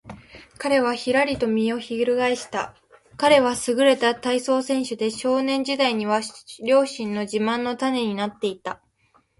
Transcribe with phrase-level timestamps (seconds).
[0.57, 2.75] 彼はひらりと身をひるがえした。
[3.17, 6.21] 彼はすぐれた体操選手で、少年時代には
[6.65, 8.81] 両親の自慢の種になっていた。